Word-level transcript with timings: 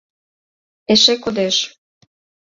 Эше 0.91 1.13
кодеш. 1.23 1.57